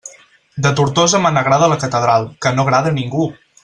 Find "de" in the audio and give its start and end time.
0.65-0.71